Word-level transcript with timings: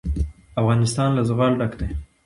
افغانستان 0.61 1.09
له 1.17 1.21
زغال 1.29 1.53
ډک 1.59 1.71
دی. 1.79 1.89